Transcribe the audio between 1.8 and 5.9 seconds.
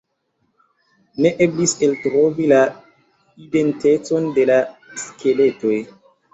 eltrovi la identecon de la skeletoj.